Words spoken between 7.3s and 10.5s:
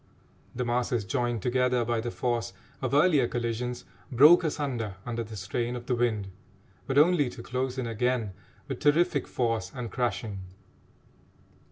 close in again with terrific force and crashing.